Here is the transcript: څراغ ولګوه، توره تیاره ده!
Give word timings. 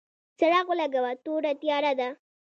څراغ 0.37 0.67
ولګوه، 0.71 1.11
توره 1.23 1.51
تیاره 1.61 1.91
ده! 1.99 2.09